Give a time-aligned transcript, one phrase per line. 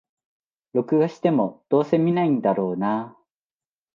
[0.73, 3.17] 録画しても、どうせ観ないんだろうなあ